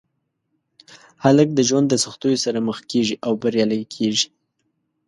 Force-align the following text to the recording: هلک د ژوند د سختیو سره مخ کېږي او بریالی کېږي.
هلک 1.23 1.47
د 1.55 1.59
ژوند 1.69 1.87
د 1.89 1.95
سختیو 2.03 2.41
سره 2.45 2.59
مخ 2.67 2.77
کېږي 2.91 3.15
او 3.25 3.31
بریالی 3.41 3.81
کېږي. 3.95 4.27